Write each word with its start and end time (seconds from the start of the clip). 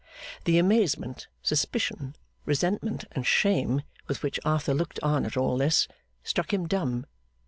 The 0.45 0.57
amazement, 0.57 1.27
suspicion, 1.43 2.15
resentment, 2.43 3.05
and 3.11 3.23
shame, 3.23 3.83
with 4.07 4.23
which 4.23 4.39
Arthur 4.43 4.73
looked 4.73 4.99
on 5.03 5.27
at 5.27 5.37
all 5.37 5.59
this, 5.59 5.87
struck 6.23 6.51
him 6.51 6.65
dumb. 6.67 7.05